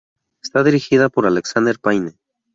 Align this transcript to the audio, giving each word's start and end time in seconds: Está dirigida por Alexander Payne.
Está 0.41 0.63
dirigida 0.63 1.09
por 1.09 1.27
Alexander 1.27 1.77
Payne. 1.77 2.13